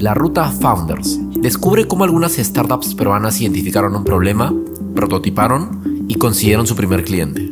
[0.00, 1.18] La Ruta Founders.
[1.40, 4.54] Descubre cómo algunas startups peruanas identificaron un problema,
[4.94, 7.50] prototiparon y consiguieron su primer cliente.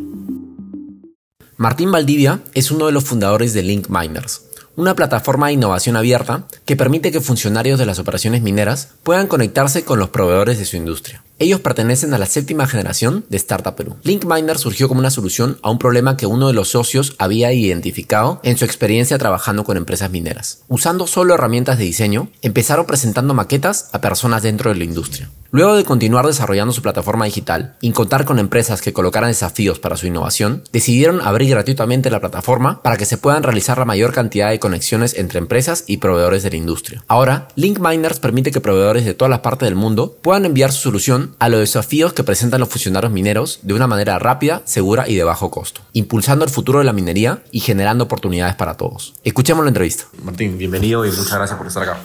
[1.57, 4.43] Martín Valdivia es uno de los fundadores de Link Miners,
[4.77, 9.85] una plataforma de innovación abierta que permite que funcionarios de las operaciones mineras puedan conectarse
[9.85, 11.25] con los proveedores de su industria.
[11.39, 13.97] Ellos pertenecen a la séptima generación de Startup Perú.
[14.05, 18.41] LinkMiner surgió como una solución a un problema que uno de los socios había identificado
[18.43, 20.63] en su experiencia trabajando con empresas mineras.
[20.69, 25.31] Usando solo herramientas de diseño, empezaron presentando maquetas a personas dentro de la industria.
[25.51, 29.97] Luego de continuar desarrollando su plataforma digital y contar con empresas que colocaran desafíos para
[29.97, 34.51] su innovación, decidieron abrir gratuitamente la plataforma para que se puedan realizar la mayor cantidad
[34.51, 37.05] de conexiones entre empresas y proveedores de la industria.
[37.09, 41.26] Ahora, LinkMiners permite que proveedores de todas las partes del mundo puedan enviar su solución
[41.39, 45.25] a los desafíos que presentan los funcionarios mineros de una manera rápida, segura y de
[45.25, 49.15] bajo costo, impulsando el futuro de la minería y generando oportunidades para todos.
[49.25, 50.05] Escuchemos la entrevista.
[50.23, 51.99] Martín, bienvenido y muchas gracias por estar acá.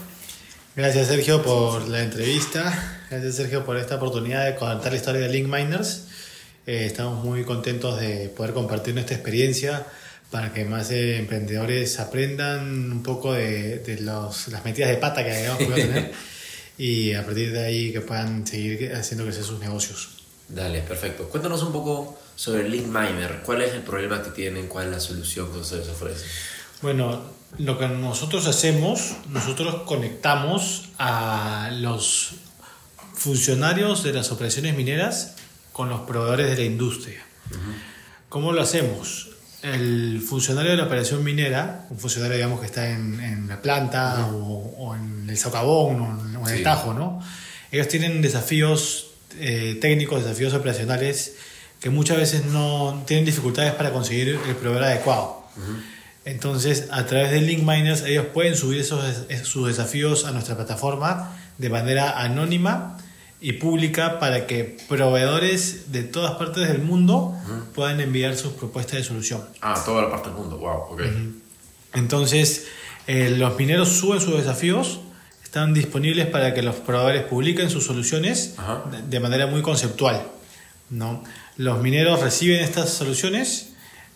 [0.76, 5.30] Gracias Sergio por la entrevista, gracias Sergio por esta oportunidad de contar la historia de
[5.30, 6.08] Link Miners.
[6.66, 9.86] Eh, estamos muy contentos de poder compartir nuestra experiencia
[10.30, 15.88] para que más emprendedores aprendan un poco de, las metidas de pata que hayamos podido
[15.94, 16.12] tener.
[16.78, 20.10] Y a partir de ahí que puedan seguir haciendo crecer sus negocios.
[20.48, 21.30] Dale, perfecto.
[21.30, 23.42] Cuéntanos un poco sobre Link Miner.
[23.46, 24.68] ¿Cuál es el problema que tienen?
[24.68, 26.28] ¿Cuál es la solución que ustedes ofrecen?
[26.82, 27.22] Bueno,
[27.58, 32.32] lo que nosotros hacemos, nosotros conectamos a los
[33.14, 35.36] funcionarios de las operaciones mineras
[35.72, 37.24] con los proveedores de la industria.
[38.30, 39.30] ¿Cómo lo hacemos?
[39.64, 44.96] El funcionario de la operación minera, un funcionario digamos que está en, la planta o,
[44.96, 47.22] en el socavón o en, el tajo, ¿no?
[47.72, 51.36] Ellos tienen desafíos eh, técnicos, desafíos operacionales
[51.80, 55.42] que muchas veces no tienen dificultades para conseguir el proveedor adecuado.
[56.26, 59.04] Entonces, a través de Link Miners, ellos pueden subir esos,
[59.44, 62.98] sus desafíos a nuestra plataforma de manera anónima
[63.42, 67.36] y pública para que proveedores de todas partes del mundo
[67.74, 69.44] puedan enviar sus propuestas de solución.
[69.62, 71.02] Ah, toda la parte del mundo, wow, ok.
[71.94, 72.68] Entonces,
[73.08, 75.02] eh, los mineros suben sus desafíos,
[75.44, 78.56] están disponibles para que los proveedores publiquen sus soluciones
[79.10, 80.22] de manera muy conceptual.
[80.92, 81.24] ¿no?
[81.58, 83.70] Los mineros reciben estas soluciones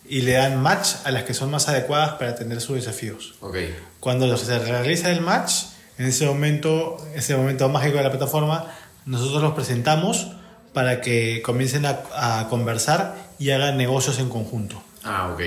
[0.08, 3.34] y le dan match a las que son más adecuadas para atender sus desafíos.
[3.40, 3.74] Okay.
[3.98, 5.52] Cuando se realiza el match,
[5.98, 8.72] en ese momento, ese momento mágico de la plataforma,
[9.06, 10.28] nosotros los presentamos
[10.72, 14.82] para que comiencen a, conversar y hagan negocios en conjunto.
[15.04, 15.40] Ah, ok.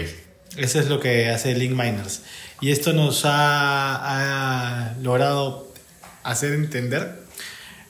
[0.58, 2.24] Eso es lo que hace Link Miners.
[2.62, 5.72] Y esto nos ha, logrado
[6.24, 7.22] hacer entender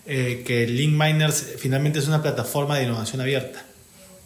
[0.05, 3.63] eh, que Link Miners finalmente es una plataforma de innovación abierta,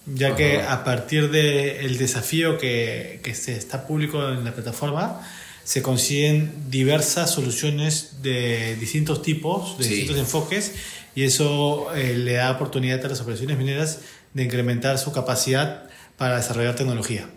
[0.05, 5.21] ya que a partir del desafío que, que se está público en la plataforma,
[5.63, 10.73] se consiguen diversas soluciones de distintos tipos, de distintos enfoques,
[11.15, 13.99] y eso eh, le da oportunidad a las operaciones mineras
[14.33, 17.29] de incrementar su capacidad para desarrollar tecnología.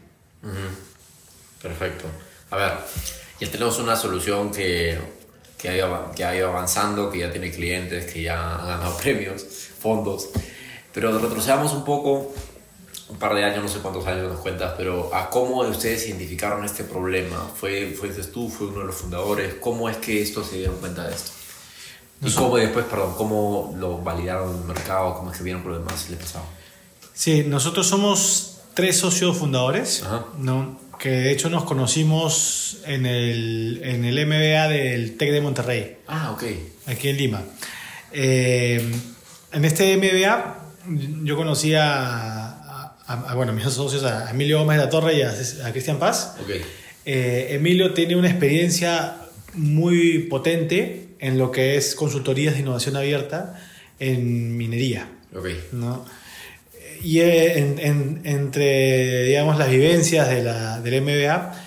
[1.62, 2.06] Perfecto.
[2.50, 2.72] A ver,
[3.40, 4.98] ya tenemos una solución que,
[5.58, 8.96] que, ha ido, que ha ido avanzando, que ya tiene clientes, que ya ha ganado
[9.02, 9.44] premios,
[9.78, 10.30] fondos,
[10.92, 12.34] pero retrocedamos un poco
[13.08, 16.64] un par de años, no sé cuántos años nos cuentas, pero a cómo ustedes identificaron
[16.64, 17.50] este problema.
[17.54, 18.48] ¿Fue, ¿Fuiste tú?
[18.48, 19.54] ¿Fue uno de los fundadores?
[19.54, 21.30] ¿Cómo es que estos se dieron cuenta de esto?
[22.22, 25.14] ¿Y cómo después, perdón, cómo lo validaron en el mercado?
[25.14, 26.46] ¿Cómo es que vieron problemas y les pasaba?
[27.12, 30.04] Sí, nosotros somos tres socios fundadores,
[30.38, 30.86] ¿no?
[30.98, 35.96] que de hecho nos conocimos en el, en el MBA del TEC de Monterrey.
[36.06, 36.44] Ah, ok.
[36.86, 37.42] Aquí en Lima.
[38.12, 38.92] Eh,
[39.52, 40.66] en este MBA
[41.22, 41.74] yo conocí
[43.06, 45.32] a, a, bueno, mis socios, a Emilio Gómez de la Torre y a,
[45.72, 46.34] Cristian Paz.
[47.04, 49.16] Eh, Emilio tiene una experiencia
[49.54, 53.60] muy potente en lo que es consultorías de innovación abierta
[53.98, 55.08] en minería.
[55.72, 56.04] ¿no?
[57.02, 61.62] Y en, entre, digamos, las vivencias de la, del MBA,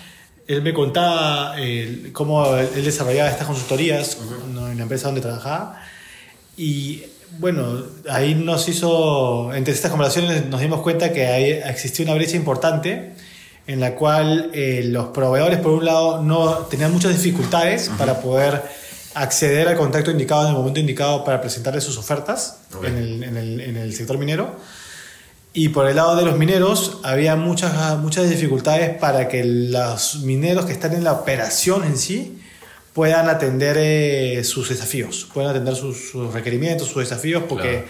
[0.48, 1.54] él me contaba
[2.12, 4.18] cómo él desarrollaba estas consultorías
[4.50, 5.80] en la empresa donde trabajaba.
[6.56, 7.04] Y
[7.38, 12.36] bueno, ahí nos hizo, entre estas conversaciones nos dimos cuenta que ahí existía una brecha
[12.36, 13.12] importante
[13.66, 18.62] en la cual eh, los proveedores, por un lado, no tenían muchas dificultades para poder
[19.14, 23.36] acceder al contacto indicado en el momento indicado para presentarles sus ofertas en, el, en,
[23.36, 24.56] el, en, el, sector minero.
[25.52, 30.66] Y por el lado de los mineros, había muchas, muchas dificultades para que los mineros
[30.66, 32.40] que están en la operación en sí
[32.92, 37.84] puedan atender eh, sus desafíos, puedan atender sus, requerimientos, sus desafíos, porque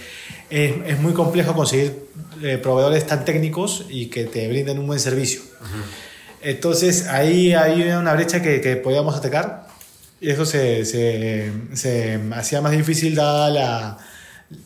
[0.50, 2.04] es, es, muy complejo conseguir
[2.42, 5.42] eh, proveedores tan técnicos y que te brinden un buen servicio.
[6.42, 9.68] Entonces ahí hay una brecha que, que podíamos atacar.
[10.20, 13.98] Y eso se, se, se hacía más difícil dada la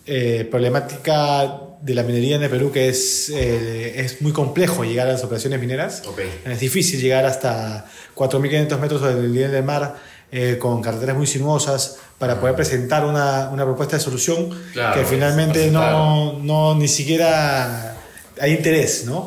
[0.07, 5.07] eh, problemática de la minería en el Perú, que es, eh, es muy complejo llegar
[5.09, 6.03] a las operaciones mineras.
[6.47, 9.97] Es difícil llegar hasta 4.500 metros sobre el nivel del mar
[10.33, 15.71] eh, con carreteras muy sinuosas para poder presentar una, una propuesta de solución que finalmente
[15.71, 17.97] no, no, ni siquiera
[18.41, 19.27] hay interés, ¿no?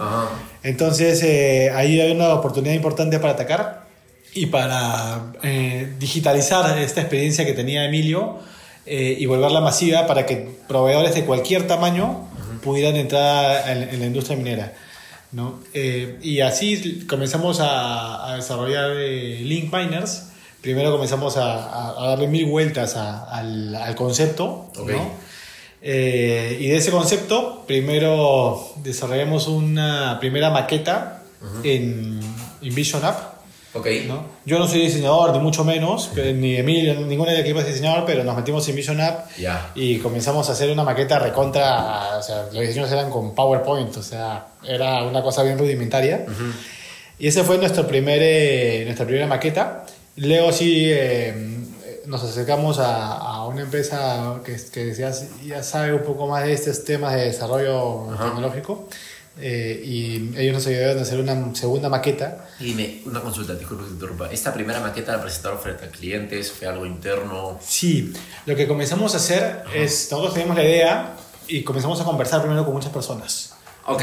[0.63, 1.21] Entonces
[1.73, 3.87] ahí hay una oportunidad importante para atacar
[4.33, 5.33] y para
[5.99, 8.39] digitalizar esta experiencia que tenía Emilio
[8.89, 12.25] eh, y volverla masiva para que proveedores de cualquier tamaño
[12.63, 14.73] pudieran entrar en, la industria minera.
[15.33, 15.59] ¿no?
[15.73, 20.29] Eh, y así comenzamos a, desarrollar eh, Link Miners.
[20.61, 24.71] Primero comenzamos a, darle mil vueltas al, al, concepto.
[24.75, 25.27] ¿no?
[25.79, 31.21] y de ese concepto, primero desarrollamos una primera maqueta
[31.63, 32.19] en
[32.61, 33.37] Vision App
[34.07, 34.25] ¿no?
[34.45, 38.23] Yo no soy diseñador, ni mucho menos, ni Emilio, ningún del equipo es diseñador, pero
[38.23, 39.29] nos metimos en Vision App
[39.75, 42.17] y comenzamos a hacer una maqueta recontra.
[42.17, 46.25] O sea, los diseños eran con PowerPoint, o sea, era una cosa bien rudimentaria.
[47.19, 49.85] Y ese fue nuestro primer, eh, nuestra primera maqueta.
[50.17, 51.33] Luego sí eh,
[52.07, 55.11] nos acercamos a, a, una empresa que, que ya,
[55.45, 58.87] ya, sabe un poco más de estos temas de desarrollo tecnológico
[59.39, 62.47] eh, y ellos nos ayudaron a hacer una segunda maqueta.
[62.59, 64.31] Y dime, una consulta, disculpe que te interrumpa.
[64.31, 66.51] ¿Esta primera maqueta la presentaron frente a clientes?
[66.51, 67.59] ¿Fue algo interno?
[67.61, 68.13] Sí,
[68.45, 71.15] lo que comenzamos a hacer es, nosotros teníamos la idea
[71.47, 73.53] y comenzamos a conversar primero con muchas personas.
[73.85, 74.01] Ok.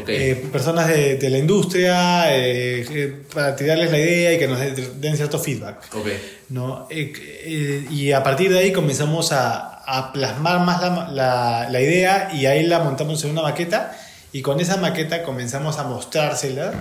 [0.00, 0.30] Okay.
[0.30, 4.60] Eh, personas de, de, la industria eh, para tirarles la idea y que nos
[5.00, 5.94] den cierto feedback.
[5.94, 6.42] Okay.
[6.48, 6.86] ¿no?
[6.90, 12.46] y a partir de ahí comenzamos a, a plasmar más la, la, la idea y
[12.46, 13.96] ahí la montamos en una maqueta
[14.36, 16.72] y con esa maqueta comenzamos a mostrársela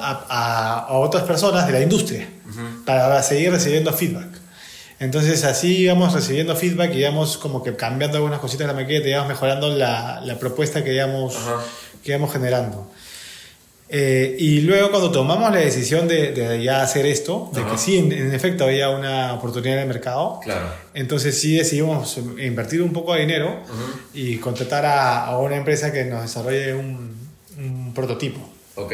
[0.00, 2.26] a, a, otras personas de la industria
[2.86, 4.28] para seguir recibiendo feedback.
[5.00, 9.06] Entonces así íbamos recibiendo feedback y íbamos como que cambiando algunas cositas de la maqueta,
[9.06, 11.36] íbamos mejorando la, la propuesta que íbamos,
[12.04, 12.86] que íbamos generando.
[13.88, 17.98] Eh, y luego cuando tomamos la decisión de, de ya hacer esto, de que sí,
[17.98, 20.66] en, efecto había una oportunidad en el mercado, claro.
[20.94, 23.60] entonces sí decidimos invertir un poco de dinero
[24.14, 27.14] y contratar a, a, una empresa que nos desarrolle un,
[27.58, 28.40] un, prototipo.
[28.76, 28.92] Ok.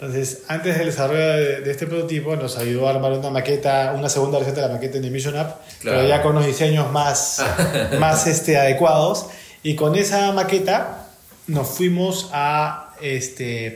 [0.00, 4.38] Entonces, antes del desarrollo de, este prototipo, nos ayudó a armar una maqueta, una segunda
[4.38, 5.98] versión de la maqueta en Emission App, claro.
[5.98, 7.42] pero ya con unos diseños más,
[8.00, 9.26] más este, adecuados.
[9.62, 11.03] Y con esa maqueta
[11.46, 13.74] nos fuimos a este.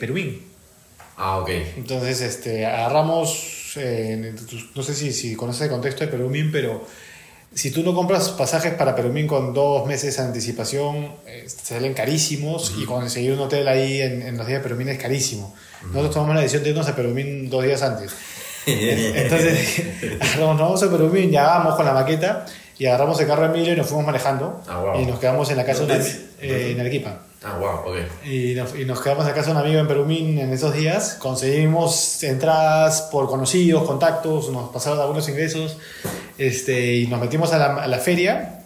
[1.17, 1.51] Ah, ok.
[1.77, 4.35] Entonces, este, agarramos, eh,
[4.75, 6.87] no sé si, si conoces el contexto de Perumín, pero
[7.53, 12.75] si tú no compras pasajes para Perumín con dos meses de anticipación, eh, salen carísimos
[12.79, 15.55] y conseguir un hotel ahí en, en, los días de Perumín es carísimo.
[15.87, 18.13] Nosotros tomamos la decisión de irnos a Perumín dos días antes.
[18.67, 19.83] Entonces,
[20.39, 22.47] nos vamos a Perumín, ya vamos con la maqueta
[22.79, 25.01] y agarramos el carro de Emilio y nos fuimos manejando ah, wow.
[25.01, 25.97] y nos quedamos en la casa de
[26.41, 27.23] eh, en Arequipa.
[27.45, 28.27] Ah, wow, ok.
[28.27, 31.17] Y nos, quedamos en casa un amigo en Perumín en esos días.
[31.21, 35.79] Conseguimos entradas por conocidos, contactos, nos pasaron algunos ingresos
[36.37, 38.65] este, y nos metimos a la, a la feria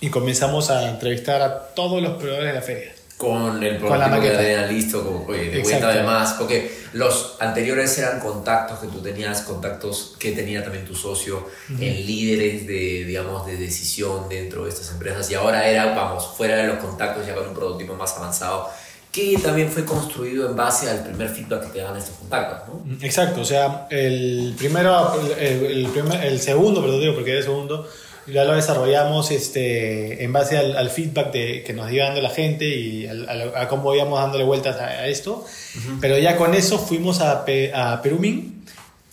[0.00, 4.30] y comenzamos a entrevistar a todos los proveedores de la feria con el prototipo que
[4.30, 9.42] tenían listo, como, oye, de vuelta además, porque los anteriores eran contactos que tú tenías,
[9.42, 14.90] contactos que tenía también tu socio en líderes de, digamos, de decisión dentro de estas
[14.90, 18.68] empresas, y ahora era, vamos, fuera de los contactos ya con un prototipo más avanzado,
[19.12, 22.96] que también fue construido en base al primer feedback que te dan estos contactos, ¿no?
[23.00, 27.88] Exacto, o sea, el primero, el, el, primer, el segundo prototipo, porque era el segundo,
[28.26, 32.30] ya lo desarrollamos este, en base al, al feedback de, que nos iba dando la
[32.30, 35.44] gente y a, a cómo íbamos dándole vueltas a, a esto.
[35.44, 35.98] Uh -huh.
[36.00, 38.64] Pero ya con eso fuimos a, a Perumín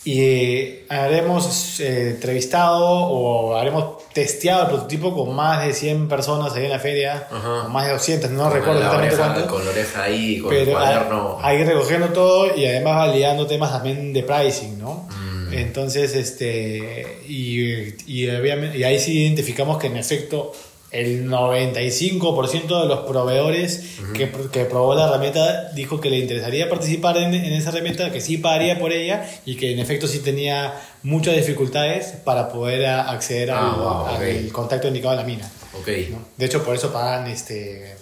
[0.04, 6.52] y eh, haremos eh, entrevistado o haremos testeado el prototipo con más de 100 personas
[6.54, 7.62] ahí en la feria, uh -huh.
[7.62, 9.46] con más de 200, no con recuerdo exactamente cuánto.
[9.54, 11.38] Con la oreja ahí, con pero el cuaderno.
[11.40, 15.06] Ahí recogiendo todo y además validando temas también de pricing, ¿no?
[15.52, 17.60] Entonces, este, y,
[18.06, 20.52] y, y, ahí sí identificamos que en efecto
[20.92, 24.12] el 95% de los proveedores uh -huh.
[24.12, 28.20] que, que, probó la herramienta dijo que le interesaría participar en, en, esa herramienta, que
[28.20, 33.52] sí pagaría por ella y que en efecto sí tenía muchas dificultades para poder acceder
[33.52, 34.36] al, ah, okay.
[34.36, 35.50] al contacto indicado en la mina.
[35.80, 36.10] Okay.
[36.10, 36.18] ¿no?
[36.36, 37.96] De hecho, por eso pagan este,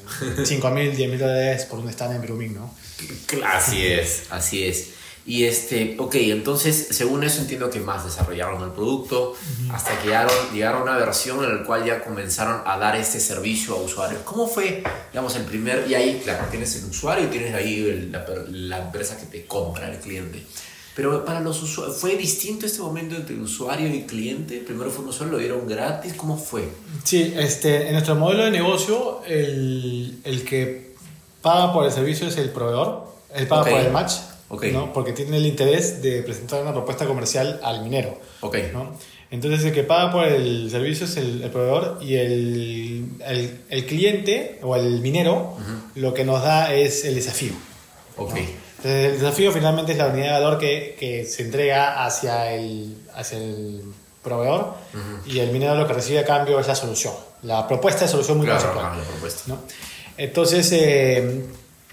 [0.45, 2.75] 5 mil, 10 mil dólares por un stand en Bruming, ¿no?
[3.47, 5.00] Así es, así es.
[5.27, 9.75] Y este, ok, entonces según eso entiendo que más desarrollaron el producto uh -huh.
[9.75, 13.21] hasta que llegaron, llegaron a una versión en la cual ya comenzaron a dar este
[13.21, 14.23] servicio a usuarios.
[14.25, 18.13] ¿Cómo fue, digamos, el primer, y ahí, claro, tienes el usuario y tienes ahí el,
[18.13, 20.43] la, la, empresa que te compra, el cliente.
[20.97, 24.59] Pero para los usuarios, ¿fue distinto este momento entre usuario y cliente?
[24.59, 26.69] Primero fue un usuario, lo dieron gratis, ¿cómo fue?
[27.05, 30.95] Sí, este, en nuestro modelo de negocio, el, el que
[31.43, 34.13] paga por el servicio es el proveedor, él paga por el match,
[34.73, 34.93] ¿no?
[34.93, 38.19] porque tiene el interés de presentar una propuesta comercial al minero.
[38.41, 38.71] Okay.
[38.73, 38.97] ¿no?
[39.31, 44.59] Entonces el que paga por el servicio es el, proveedor y el, el, el, cliente
[44.63, 45.57] o el minero
[45.95, 47.53] lo que nos da es el desafío.
[48.17, 48.57] Okay.
[48.79, 52.97] Entonces, el desafío finalmente es la unidad de valor que, que se entrega hacia el,
[53.15, 53.83] hacia el
[54.23, 54.75] proveedor
[55.27, 58.39] y el minero lo que recibe a cambio es la solución, la propuesta de solución
[58.39, 58.75] muy claro,
[59.47, 59.59] ¿no?
[60.17, 61.47] Entonces, eh,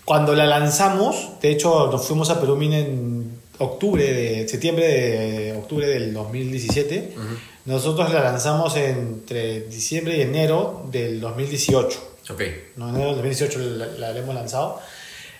[0.08, 5.58] cuando la lanzamos, de hecho nos fuimos a Perú Mine en octubre de septiembre de
[5.58, 7.14] octubre del 2017.
[7.66, 12.12] Nosotros la lanzamos entre diciembre y enero del 2018.
[12.30, 12.42] Ok.
[12.78, 14.80] No, en enero del 2018 la, la hemos lanzado.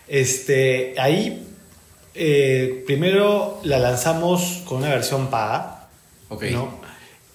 [0.06, 1.48] Este, ahí
[2.14, 5.88] eh, primero la lanzamos con una versión paga.
[6.28, 6.44] Ok.
[6.52, 6.82] ¿no?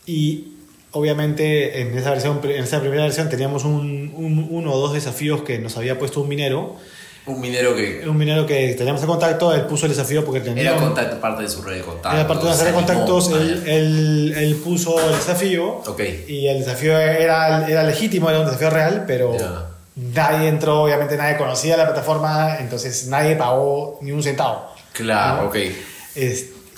[0.04, 0.48] Y
[0.90, 5.40] obviamente en esa, versión, en esa primera versión teníamos un, un, uno o dos desafíos
[5.44, 6.76] que nos había puesto un minero
[7.26, 8.02] un minero que.
[8.08, 10.62] Un minero que teníamos en contacto, él puso el desafío porque tenía.
[10.62, 12.14] Era contacto, parte de su red de contactos.
[12.14, 15.82] Era parte de la red de contactos, él, él, él, puso el desafío.
[15.86, 16.00] Ok.
[16.26, 19.36] Y el desafío era, era legítimo, era un desafío real, pero
[19.94, 24.72] nadie entró, obviamente nadie conocía la plataforma, entonces nadie pagó ni un centavo.
[24.92, 25.56] Claro, ok.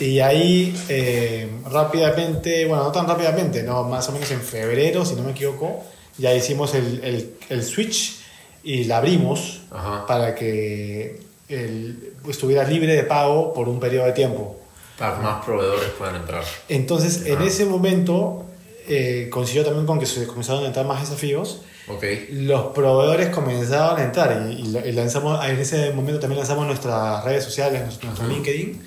[0.01, 5.15] y ahí eh, rápidamente, bueno, no tan rápidamente, no, más o menos en febrero, si
[5.15, 5.83] no me equivoco,
[6.19, 8.24] ya hicimos el, el, el switch
[8.65, 9.61] y la abrimos
[10.09, 11.21] para que
[12.29, 14.57] estuviera libre de pago por un periodo de tiempo.
[14.99, 16.45] Para que más proveedores puedan entrar.
[16.69, 18.47] Entonces, en ese momento,
[18.89, 21.63] eh, coincidió también con que se comenzaron a entrar más desafíos.
[21.87, 22.29] Okay.
[22.31, 27.83] Los proveedores comenzaron a entrar y, lanzamos, en ese momento también lanzamos nuestras redes sociales,
[27.83, 28.81] nuestro, LinkedIn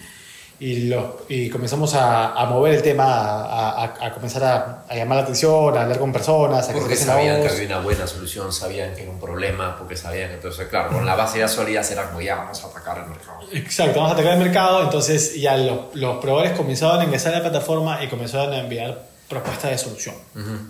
[0.59, 0.91] y,
[1.29, 4.43] y comenzamos a, a, mover el tema, a, a, comenzar
[4.89, 8.07] a, llamar la atención, a hablar con personas, a porque sabían que había una buena
[8.07, 11.81] solución, sabían que era un problema, porque sabían, entonces claro, con la base ya sólida
[11.81, 13.39] era como ya vamos a atacar el mercado.
[13.53, 17.37] Exacto, vamos a atacar el mercado, entonces ya los, los proveedores comenzaban a ingresar a
[17.37, 20.15] la plataforma y comenzaban a enviar propuestas de solución,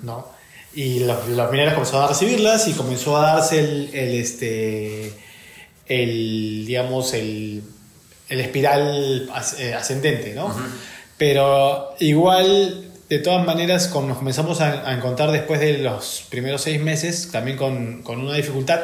[0.03, 0.35] ¿no?
[0.73, 5.13] Y los, los, mineros comenzaron a recibirlas y comenzó a darse el, el este,
[5.87, 7.63] el, digamos, el
[8.29, 10.53] el espiral eh, ascendente, ¿no?
[11.17, 16.81] Pero igual, de todas maneras, como nos comenzamos a, encontrar después de los primeros seis
[16.81, 18.81] meses, también con, con, una dificultad,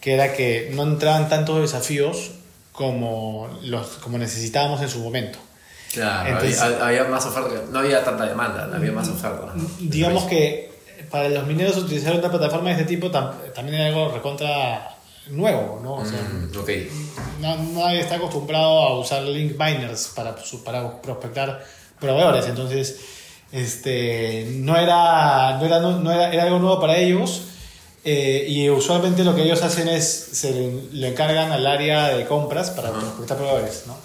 [0.00, 2.32] que era que no entraban tantos desafíos
[2.72, 5.38] como, los, como necesitábamos en su momento.
[5.92, 6.38] Claro,
[6.80, 9.52] había, más oferta, no había tanta demanda, había más oferta.
[9.78, 10.72] Digamos que
[11.10, 14.91] para los mineros utilizar una plataforma de este tipo también era algo recontra
[15.28, 15.94] nuevo, ¿no?
[15.94, 21.64] O sea, mm, nadie está acostumbrado a usar link miners para, para prospectar
[22.00, 23.00] proveedores, entonces
[23.52, 27.42] este, no, era, no, era, no era, era algo nuevo para ellos.
[28.04, 32.70] Eh, y usualmente lo que ellos hacen es se le, encargan al área de compras
[32.70, 33.96] para prospectar proveedores, ¿no?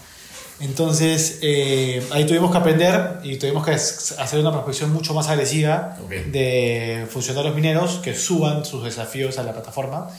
[0.59, 5.97] Entonces eh, ahí tuvimos que aprender y tuvimos que hacer una prospección mucho más agresiva
[6.31, 10.09] de funcionarios mineros que suban sus desafíos a la plataforma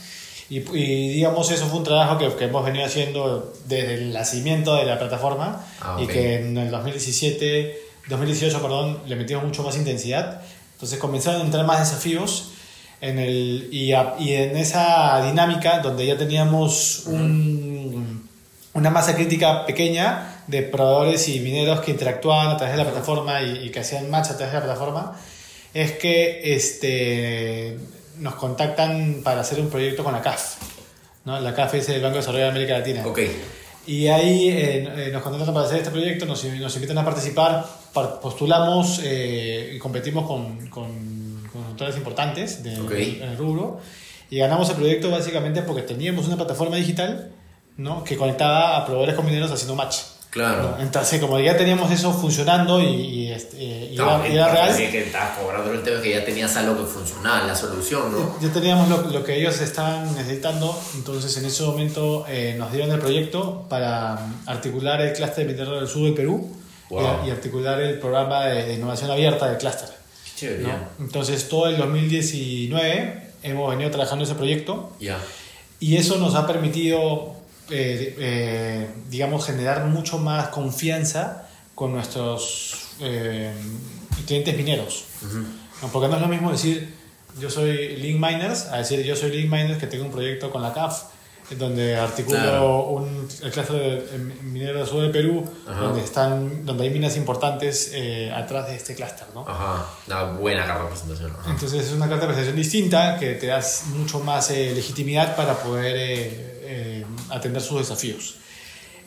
[0.49, 0.59] y,
[1.09, 4.97] digamos, eso fue un trabajo que, que, hemos venido haciendo desde el nacimiento de la
[4.97, 10.41] plataforma ah, y que en el 2017, 2018, perdón, le metimos mucho más intensidad.
[10.73, 12.51] Entonces comenzaron a entrar más desafíos
[12.99, 18.27] en el, y, y en esa dinámica donde ya teníamos un,
[18.73, 23.43] una masa crítica pequeña de proveedores y mineros que interactuaban a través de la plataforma
[23.43, 25.15] y, y que hacían match a través de la plataforma,
[25.75, 27.77] es que este,
[28.19, 30.57] nos contactan para hacer un proyecto con la CAF.
[31.25, 31.39] ¿no?
[31.39, 33.05] La CAF es el Banco de Desarrollo de América Latina.
[33.05, 33.35] Okay.
[33.87, 37.65] Y ahí eh, eh, nos contactan para hacer este proyecto, nos, nos invitan a participar,
[38.21, 43.79] postulamos eh, y competimos con, con consultores importantes de, en el rubro
[44.29, 47.31] y ganamos el proyecto básicamente porque teníamos una plataforma digital
[47.77, 48.03] ¿no?
[48.03, 49.95] que conectaba a proveedores con mineros haciendo match.
[50.29, 50.77] Claro.
[50.79, 54.19] Entonces, como ya teníamos eso funcionando y, este, y, era,
[54.49, 54.77] real.
[54.77, 58.39] que estabas cobrando el tema es que ya tenías algo que funcionaba, la solución, ¿no?
[58.39, 62.91] Ya teníamos lo, lo, que ellos estaban necesitando, entonces en ese momento eh, nos dieron
[62.91, 66.55] el proyecto para articular el clúster de Mineral del Sur del Perú
[66.91, 69.89] y, articular el programa de, innovación abierta del clúster.
[70.61, 70.69] ¿no?
[70.99, 74.91] Entonces, todo el 2019 hemos venido trabajando ese proyecto.
[74.99, 75.17] Ya.
[75.79, 77.38] Y eso nos ha permitido
[77.69, 83.53] eh, eh, digamos, generar mucho más confianza con nuestros eh,
[84.25, 85.05] clientes mineros.
[85.91, 86.99] Porque no es lo mismo decir
[87.39, 90.61] yo soy Link Miners a decir yo soy Link Miners que tengo un proyecto con
[90.61, 91.03] la CAF.
[91.57, 94.05] donde articulo un, el clúster
[94.43, 98.93] minero del sur de Perú, donde, están, donde hay minas importantes eh, atrás de este
[98.93, 99.25] clúster.
[99.33, 99.47] ¿no?
[99.47, 101.31] Ajá, una buena carta de presentación.
[101.47, 103.61] Entonces es una carta de presentación distinta que te da
[103.95, 106.58] mucho más eh, legitimidad para poder eh,
[107.29, 108.35] atender sus desafíos.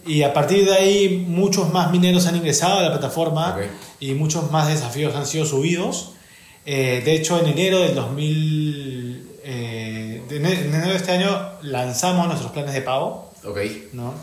[0.07, 3.57] Y a partir de ahí muchos más mineros han ingresado a la plataforma
[4.01, 6.15] y muchos más desafíos han sido subidos.
[6.65, 9.29] de hecho, en enero del 2000
[10.37, 13.33] en enero de este año lanzamos nuestros planes de pago.
[13.45, 13.59] Ok.
[13.93, 14.15] ¿no?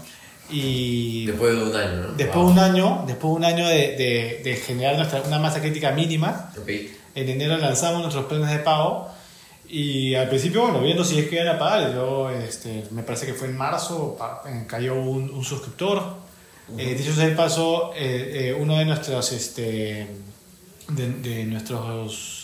[0.50, 2.14] Y después de un año, ¿no?
[2.14, 5.92] Después de un año, después de un año de, de, generar nuestra, una masa crítica
[5.92, 6.92] mínima, okay.
[7.14, 9.10] en enero lanzamos nuestros planes de pago
[9.70, 13.26] y al principio, bueno, viendo si es que iban a pagar, yo, este, me parece
[13.26, 14.18] que fue en marzo,
[14.68, 16.30] cayó un, un suscriptor.
[16.78, 20.08] Eh, dicho sea el paso, eh, eh, uno de nuestros, este,
[20.90, 22.40] de, de nuestros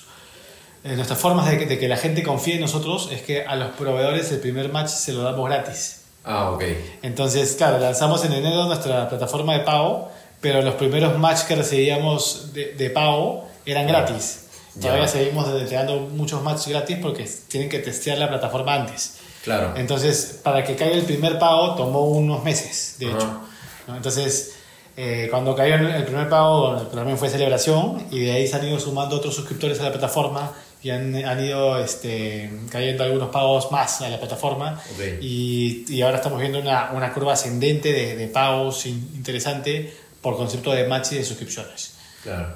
[0.85, 4.31] eh, nuestras formas de que, la gente confíe en nosotros es que a los proveedores
[4.31, 6.03] el primer match se lo damos gratis.
[6.23, 6.63] Ah, ok.
[7.01, 12.53] Entonces, claro, lanzamos en enero nuestra plataforma de pago, pero los primeros match que recibíamos
[12.53, 14.44] de, pago eran gratis.
[14.79, 19.17] Todavía seguimos entregando muchos matches gratis porque tienen que testear la plataforma antes.
[19.43, 19.73] Claro.
[19.77, 23.41] Entonces, para que caiga el primer pago tomó unos meses, de hecho.
[23.87, 24.55] Entonces,
[24.97, 28.79] eh, cuando cayó el primer pago, también fue celebración y de ahí se han ido
[28.79, 34.01] sumando otros suscriptores a la plataforma y han, han ido este, cayendo algunos pagos más
[34.01, 34.79] a la plataforma
[35.19, 40.71] y, y, ahora estamos viendo una, una curva ascendente de, de, pagos interesante por concepto
[40.71, 41.95] de match y de suscripciones.
[42.23, 42.55] Claro.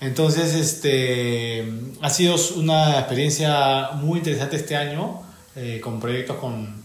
[0.00, 1.68] Entonces, este,
[2.00, 5.22] ha sido una experiencia muy interesante este año
[5.56, 6.84] eh, con proyectos con,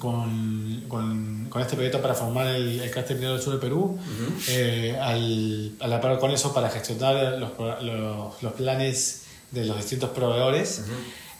[0.00, 3.98] con, con, con, este proyecto para formar el, el clúster minero del sur de Perú,
[4.48, 9.76] eh, al, a la par con eso para gestionar los, los, los planes de los
[9.76, 10.82] distintos proveedores.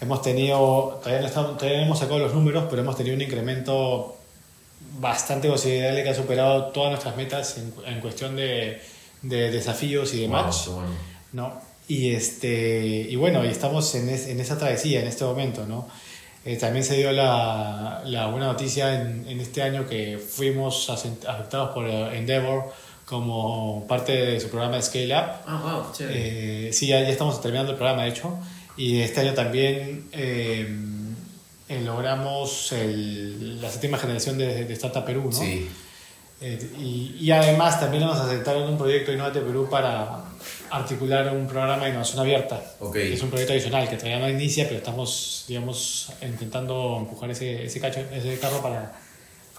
[0.01, 4.17] Hemos tenido, todavía no, estamos, todavía hemos sacado los números, pero hemos tenido un incremento
[5.01, 8.81] bastante considerable que ha superado todas nuestras metas en, en cuestión de,
[9.23, 10.69] de, desafíos y de match.
[11.33, 11.61] ¿no?
[11.89, 15.67] Y, este, y bueno, y estamos en, en esa travesía en este momento.
[15.67, 15.89] ¿no?
[16.45, 21.71] Eh, también se dio la, la buena noticia en, en, este año que fuimos afectados
[21.75, 22.73] por Endeavor
[23.05, 25.31] como parte de su programa de Scale Up.
[25.47, 28.39] Ah, wow, eh, sí, ya, ya, estamos terminando el programa, de hecho.
[28.77, 30.69] Y este año también eh,
[31.85, 35.33] logramos el, la séptima generación de, de Startup Perú, ¿no?
[35.33, 35.69] Sí.
[36.41, 40.23] Eh, y, y, además también nos aceptaron un proyecto de Innovate Perú para
[40.71, 42.63] articular un programa de innovación abierta.
[42.79, 43.13] Okay.
[43.13, 47.81] Es un proyecto adicional que todavía no inicia, pero estamos, digamos, intentando empujar ese, ese,
[47.81, 48.93] cacho, ese carro para,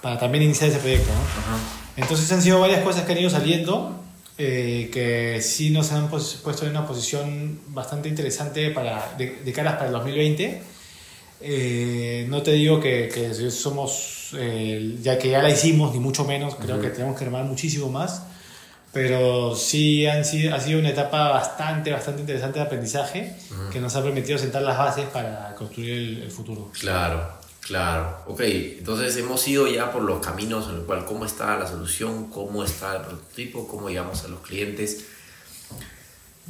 [0.02, 1.10] para también iniciar ese proyecto.
[1.10, 1.20] ¿no?
[1.20, 1.58] Ajá.
[1.98, 4.00] Entonces han sido varias cosas que han ido saliendo
[4.38, 9.74] eh, que sí nos han puesto en una posición bastante interesante para, de, de caras
[9.74, 10.62] para el 2020.
[11.42, 16.26] Eh, no te digo que, que somos, eh, ya que ya la hicimos, ni mucho
[16.26, 16.82] menos, creo uh -huh.
[16.82, 18.24] que tenemos que remar muchísimo más,
[18.92, 23.70] pero sí han sido, ha sido una etapa bastante, bastante interesante de aprendizaje uh -huh.
[23.70, 26.72] que nos ha permitido sentar las bases para construir el, el futuro.
[26.80, 27.40] Claro.
[27.62, 28.42] Claro, ok,
[28.80, 32.64] entonces hemos ido ya por los caminos en el cual cómo está la solución, cómo
[32.64, 35.06] está el prototipo, cómo llegamos a los clientes.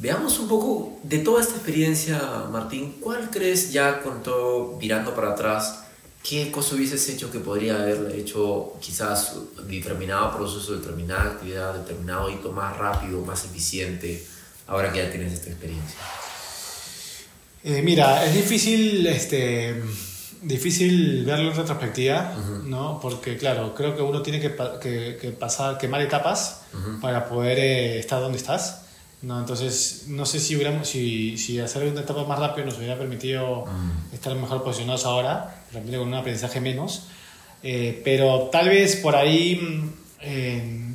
[0.00, 2.18] Veamos un poco de toda esta experiencia,
[2.50, 5.84] Martín, ¿cuál crees ya con todo mirando para atrás,
[6.26, 9.36] qué cosa hubieses hecho que podría haber hecho quizás
[9.68, 14.26] determinado proceso, determinada actividad, determinado hito más rápido, más eficiente,
[14.68, 15.98] ahora que ya tienes esta experiencia?
[17.62, 19.82] Eh, mira, es difícil este
[20.40, 22.62] difícil verlo en retrospectiva, uh -huh.
[22.64, 22.98] ¿no?
[23.02, 27.00] Porque, claro, creo que uno tiene que, que, que pasar, quemar etapas uh -huh.
[27.02, 28.79] para poder eh, estar donde estás,
[29.22, 29.38] ¿no?
[29.38, 33.64] Entonces, no sé si, hubiéramos, si, si hacer una etapa más rápido nos hubiera permitido
[33.64, 34.14] -huh.
[34.14, 37.04] estar mejor posicionados ahora, realmente con un aprendizaje menos,
[37.62, 39.90] eh, pero tal vez por ahí
[40.22, 40.92] eh,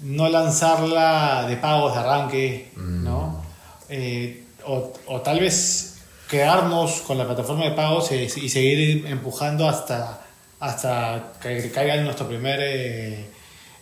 [0.00, 3.42] no lanzarla de pagos de arranque, ¿no?
[3.88, 9.68] Eh, o, o tal vez quedarnos con la plataforma de pagos y, y seguir empujando
[9.68, 10.22] hasta,
[10.60, 13.30] hasta que caiga nuestro primer eh,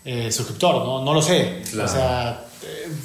[0.05, 1.03] eh, suscriptor, ¿no?
[1.03, 1.63] No lo sé.
[1.71, 1.89] Claro.
[1.89, 2.54] O sea, eh,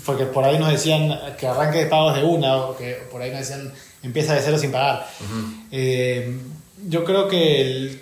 [0.06, 3.32] porque por ahí nos decían que arranque de pagos de una, o que por ahí
[3.32, 3.72] nos decían
[4.04, 5.08] empieza de cero sin pagar.
[5.20, 6.40] Uh -huh.
[6.88, 8.02] yo creo que, el,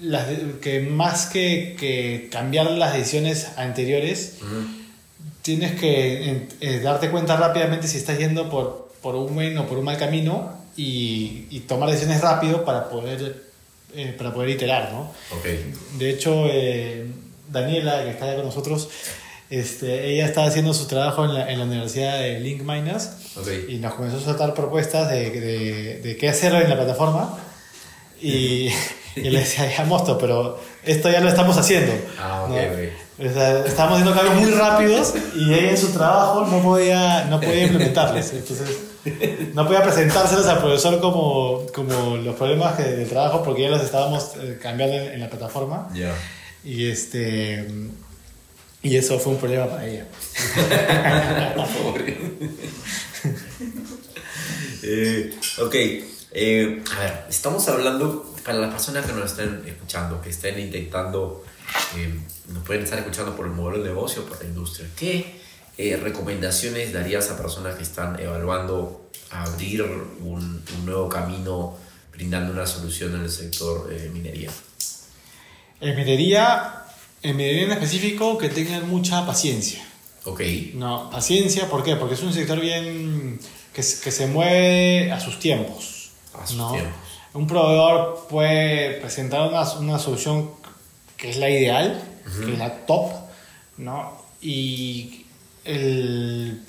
[0.00, 0.26] las,
[0.60, 4.66] que más que, que, cambiar las decisiones anteriores, uh -huh.
[5.42, 6.46] tienes que
[6.82, 10.58] darte cuenta rápidamente si estás yendo por, por un buen o por un mal camino
[10.76, 13.48] y, y tomar decisiones rápido para poder,
[13.94, 15.10] eh, para poder iterar, ¿no?
[15.38, 15.72] Okay.
[15.98, 17.06] De hecho, eh,
[17.50, 18.88] Daniela, que está allá con nosotros,
[19.50, 23.66] este, ella estaba haciendo su trabajo en la, en la Universidad de Link Miners okay.
[23.68, 27.38] y nos comenzó a soltar propuestas de, de, de, qué hacer en la plataforma
[28.20, 28.70] y,
[29.24, 31.92] Y le decía, ya Mosto, pero esto ya lo estamos haciendo.
[32.20, 33.28] Ah, ok, ¿no?
[33.28, 37.40] o sea, estábamos haciendo cambios muy rápidos y ella en su trabajo no podía, no
[37.40, 38.32] podía implementarlos.
[38.32, 38.78] Entonces,
[39.54, 43.82] no podía presentárselos al profesor como, como los problemas que, del trabajo porque ya los
[43.82, 45.88] estábamos eh, cambiando en, la plataforma.
[45.94, 46.14] Ya.
[46.64, 47.66] Y este.
[48.82, 50.06] Y eso fue un problema para ella.
[54.82, 55.74] eh, ok.
[56.30, 61.44] Eh, a ver, estamos hablando para las personas que nos estén escuchando, que estén intentando,
[61.96, 62.14] eh,
[62.48, 64.88] nos pueden estar escuchando por el modelo de negocio, por la industria.
[64.96, 65.40] ¿Qué
[65.78, 71.76] eh, recomendaciones darías a personas que están evaluando abrir un, un nuevo camino
[72.12, 74.50] brindando una solución en el sector minería?
[75.80, 76.84] En minería,
[77.22, 79.84] en minería en específico, que tengan mucha paciencia.
[80.24, 80.40] Ok.
[80.74, 81.96] No, paciencia, ¿por qué?
[81.96, 83.38] Porque es un sector bien
[83.72, 86.10] que, que se mueve a sus tiempos.
[87.34, 90.50] Un proveedor puede presentar una, una, solución
[91.16, 92.02] que es la ideal,
[92.44, 93.10] que es la top,
[93.76, 94.22] ¿no?
[94.40, 95.26] Y
[95.64, 96.62] el,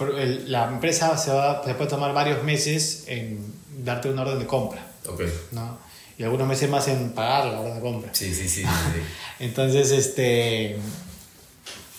[0.48, 4.86] la empresa se, va, se puede tomar varios meses en darte una orden de compra.
[5.08, 5.32] Okay.
[5.52, 5.78] ¿no?
[6.20, 8.14] Y algunos meses más en pagar la orden de compra.
[8.14, 8.62] Sí, sí, sí.
[8.62, 8.68] sí,
[9.40, 10.78] Entonces, este,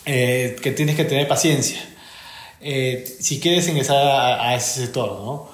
[0.05, 1.83] eh, que tienes que tener paciencia.
[2.61, 5.49] Eh, si quieres ingresar a, a, ese sector, ¿no?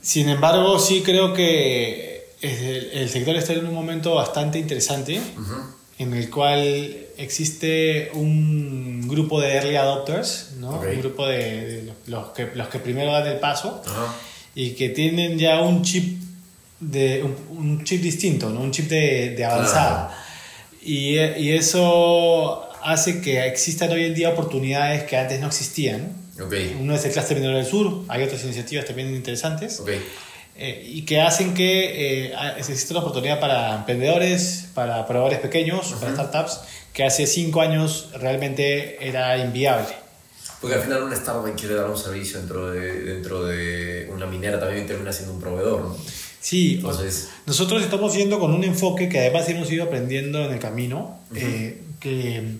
[0.00, 5.20] Sin embargo, sí creo que el, sector está en un momento bastante interesante,
[5.98, 10.80] en el cual existe un grupo de early adopters, ¿no?
[10.80, 13.82] un grupo de, los, que, los que primero dan el paso
[14.54, 16.18] y que tienen ya un chip,
[16.80, 18.60] de, un, chip distinto, ¿no?
[18.60, 20.16] un chip de, de avanzada.
[20.82, 26.20] Y, y eso hace que existan hoy en día oportunidades que antes no existían
[26.80, 29.82] uno es el Cluster Minero del Sur, hay otras iniciativas también interesantes.
[30.56, 36.12] Eh, y que hacen que eh, exista una oportunidad para emprendedores, para proveedores pequeños, para
[36.12, 36.60] startups,
[36.92, 39.88] que hace cinco años realmente era inviable.
[40.60, 44.60] Porque al final un startup quiere dar un servicio dentro de, dentro de una minera
[44.60, 45.96] también termina siendo un proveedor, ¿no?
[46.40, 50.58] Sí, Entonces, nosotros estamos yendo con un enfoque que además hemos ido aprendiendo en el
[50.58, 52.56] camino, eh, que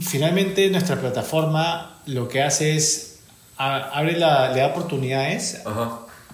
[0.00, 3.20] finalmente nuestra plataforma lo que hace es
[3.56, 5.62] abre la, le da oportunidades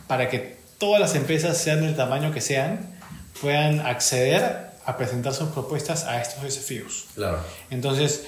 [0.06, 2.94] para que todas las empresas, sean del tamaño que sean,
[3.40, 7.06] puedan acceder a presentar sus propuestas a estos desafíos.
[7.14, 7.38] Claro.
[7.70, 8.24] Entonces,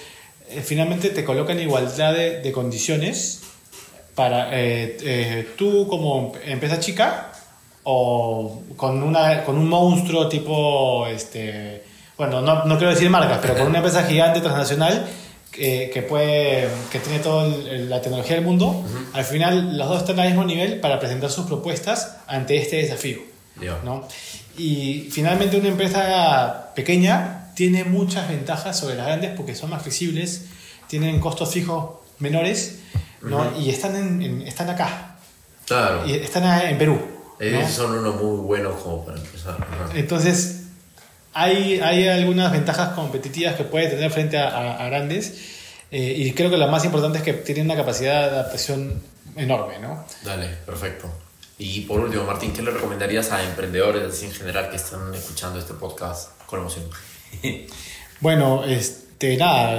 [0.48, 3.40] eh, finalmente te coloca en igualdad de, condiciones
[4.14, 7.32] para eh, eh, tú como empresa chica
[7.88, 11.84] o con, una, con un monstruo tipo este,
[12.18, 15.06] bueno, no, no quiero decir marcas, pero con una empresa gigante transnacional
[15.52, 20.26] que, puede, que tiene toda la tecnología del mundo, al final los dos están al
[20.26, 23.20] mismo nivel para presentar sus propuestas ante este desafío.
[23.84, 24.08] ¿no?
[24.58, 30.46] Y finalmente una empresa pequeña tiene muchas ventajas sobre las grandes porque son más flexibles,
[30.88, 32.80] tienen costos fijos menores
[33.22, 33.56] ¿no?
[33.58, 35.18] y están, en, están acá.
[35.66, 36.04] Claro.
[36.04, 37.15] Y están en Perú.
[37.38, 39.56] Ellos son unos muy buenos como para empezar.
[39.94, 40.62] Entonces,
[41.34, 45.54] hay, hay algunas ventajas competitivas que puede tener frente a, grandes
[45.90, 49.02] eh, y creo que la más importante es que tienen una capacidad de adaptación
[49.36, 50.04] enorme, ¿no?
[50.24, 51.10] Dale, perfecto.
[51.58, 55.58] Y por último, Martín, ¿qué le recomendarías a emprendedores así en general que están escuchando
[55.58, 56.84] este podcast con emoción?
[58.20, 59.72] bueno, este, nada,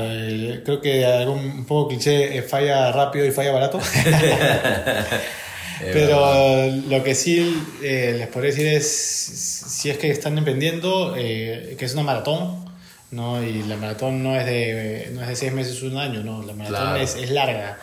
[0.63, 3.79] creo que algún un poco cliché, eh, falla rápido y falla barato.
[5.79, 11.75] Pero lo que sí eh, les podría decir es, si es que están emprendiendo, eh,
[11.77, 12.65] que es una maratón,
[13.11, 13.43] ¿no?
[13.43, 16.43] Y la maratón no es de, no es de seis meses un año, ¿no?
[16.43, 17.77] La maratón es, es, larga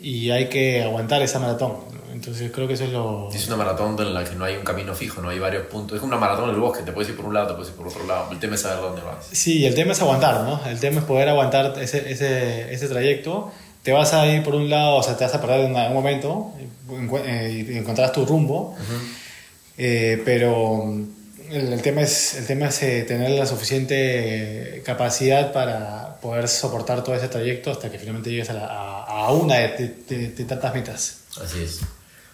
[0.00, 1.76] y hay que aguantar esa maratón.
[2.12, 3.28] Entonces creo que eso es lo...
[3.32, 5.96] Es una maratón en la que no hay un camino fijo, no hay varios puntos.
[5.96, 7.70] Es como una maratón en el bosque, te puedes ir por un lado, te puedes
[7.70, 8.30] ir por otro lado.
[8.30, 9.26] El tema es saber dónde vas.
[9.32, 10.60] Sí, el tema es aguantar, ¿no?
[10.66, 13.50] El tema es poder aguantar ese, ese, ese trayecto
[13.84, 15.94] te vas a ir por un lado, o sea, te vas a perder en algún
[15.94, 16.52] momento
[17.26, 18.74] eh, y encontrarás tu rumbo,
[19.76, 20.90] eh, pero
[21.50, 27.14] el, tema es, el tema es eh, tener la suficiente capacidad para poder soportar todo
[27.14, 31.18] ese trayecto hasta que finalmente llegues a, una de, tantas metas.
[31.42, 31.80] Así es.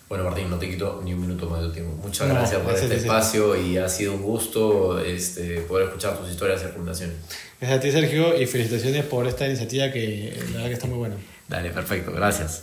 [0.08, 1.94] Bueno, Martín, no te quito ni un minuto más de tiempo.
[2.02, 6.62] Muchas gracias por este espacio y ha sido un gusto este, poder escuchar tus historias
[6.62, 7.12] de fundación.
[7.60, 10.98] Gracias a ti, Sergio, y felicitaciones por esta iniciativa que la verdad que está muy
[10.98, 11.16] buena.
[11.50, 12.62] Dale, perfecto, gracias.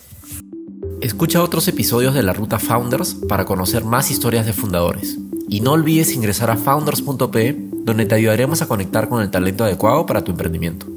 [1.02, 5.18] Escucha otros episodios de la Ruta Founders para conocer más historias de fundadores.
[5.50, 10.06] Y no olvides ingresar a founders.p donde te ayudaremos a conectar con el talento adecuado
[10.06, 10.88] para tu emprendimiento.